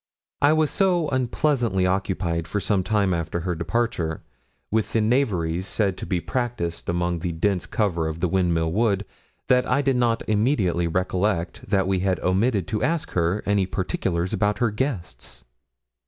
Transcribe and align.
I 0.41 0.51
was 0.51 0.71
so 0.71 1.09
unpleasantly 1.09 1.85
occupied, 1.85 2.47
for 2.47 2.59
some 2.59 2.81
time 2.83 3.13
after 3.13 3.41
her 3.41 3.53
departure, 3.53 4.23
with 4.71 4.93
the 4.93 4.99
knaveries 4.99 5.67
said 5.67 5.95
to 5.97 6.07
be 6.07 6.19
practised 6.19 6.89
among 6.89 7.19
the 7.19 7.31
dense 7.31 7.67
cover 7.67 8.07
of 8.07 8.19
the 8.19 8.27
Windmill 8.27 8.71
Wood, 8.71 9.05
that 9.45 9.69
I 9.69 9.83
did 9.83 9.97
not 9.97 10.27
immediately 10.27 10.87
recollect 10.87 11.69
that 11.69 11.87
we 11.87 11.99
had 11.99 12.19
omitted 12.21 12.67
to 12.69 12.81
ask 12.81 13.11
her 13.11 13.43
any 13.45 13.67
particulars 13.67 14.33
about 14.33 14.57
her 14.57 14.71
guests. 14.71 15.45